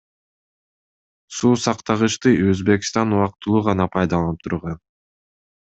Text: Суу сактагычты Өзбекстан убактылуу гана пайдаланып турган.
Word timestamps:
Суу 1.39 1.53
сактагычты 1.65 2.29
Өзбекстан 2.49 3.13
убактылуу 3.19 3.63
гана 3.69 3.89
пайдаланып 3.97 4.43
турган. 4.49 4.85